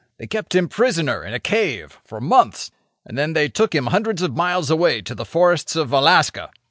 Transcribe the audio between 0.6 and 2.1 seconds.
prisoner in a cave